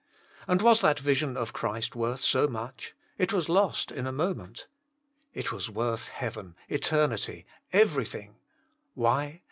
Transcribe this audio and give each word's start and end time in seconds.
And 0.47 0.63
was 0.63 0.81
that 0.81 0.97
vision 0.99 1.37
of 1.37 1.53
Christ 1.53 1.95
worth 1.95 2.21
so 2.21 2.47
Jesus 2.47 2.47
Himself. 2.49 2.71
35 2.71 2.75
much? 2.89 2.93
It 3.19 3.33
was 3.33 3.49
lost 3.49 3.91
in 3.91 4.07
a 4.07 4.11
moment. 4.11 4.65
It 5.35 5.51
was 5.51 5.69
worth 5.69 6.07
heaven, 6.07 6.55
eternity, 6.67 7.45
everything. 7.71 8.37
Why 8.95 9.39